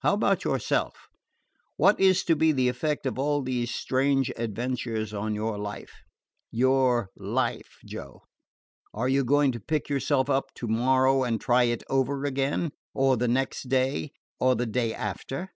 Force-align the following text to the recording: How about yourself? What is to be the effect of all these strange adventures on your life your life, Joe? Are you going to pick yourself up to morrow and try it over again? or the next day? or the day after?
How 0.00 0.12
about 0.12 0.44
yourself? 0.44 1.08
What 1.78 1.98
is 1.98 2.24
to 2.24 2.36
be 2.36 2.52
the 2.52 2.68
effect 2.68 3.06
of 3.06 3.18
all 3.18 3.40
these 3.40 3.70
strange 3.74 4.30
adventures 4.36 5.14
on 5.14 5.34
your 5.34 5.56
life 5.56 6.02
your 6.50 7.08
life, 7.16 7.78
Joe? 7.86 8.20
Are 8.92 9.08
you 9.08 9.24
going 9.24 9.50
to 9.52 9.60
pick 9.60 9.88
yourself 9.88 10.28
up 10.28 10.52
to 10.56 10.68
morrow 10.68 11.22
and 11.24 11.40
try 11.40 11.62
it 11.62 11.82
over 11.88 12.26
again? 12.26 12.72
or 12.92 13.16
the 13.16 13.28
next 13.28 13.70
day? 13.70 14.10
or 14.38 14.54
the 14.54 14.66
day 14.66 14.92
after? 14.92 15.48